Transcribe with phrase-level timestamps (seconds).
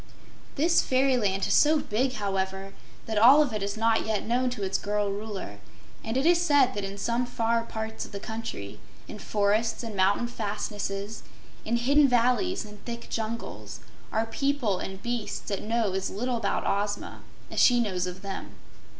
[0.55, 2.73] This fairyland is so big, however,
[3.05, 5.59] that all of it is not yet known to its girl Ruler,
[6.03, 9.95] and it is said that in some far parts of the country, in forests and
[9.95, 11.21] mountain fastnesses,
[11.65, 13.79] in hidden valleys and thick jungles,
[14.11, 17.21] are people and beasts that know as little about Ozma
[17.51, 18.55] as she knows of them.